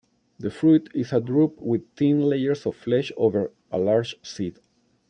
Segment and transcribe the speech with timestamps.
[0.39, 4.57] The fruit is a drupe with thin layers of flesh over a large seed.